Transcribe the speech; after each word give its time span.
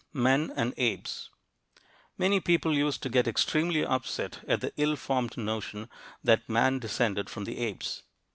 MEN 0.13 0.51
AND 0.55 0.73
APES 0.77 1.29
Many 2.17 2.39
people 2.39 2.73
used 2.75 3.03
to 3.03 3.09
get 3.09 3.27
extremely 3.27 3.85
upset 3.85 4.39
at 4.47 4.59
the 4.59 4.73
ill 4.75 4.95
formed 4.95 5.37
notion 5.37 5.91
that 6.23 6.49
"man 6.49 6.79
descended 6.79 7.29
from 7.29 7.43
the 7.43 7.59
apes." 7.59 8.01